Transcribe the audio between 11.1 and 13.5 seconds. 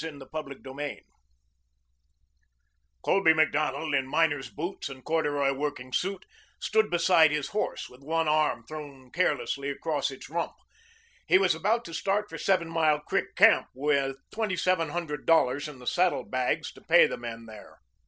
He was about to start for Seven Mile Creek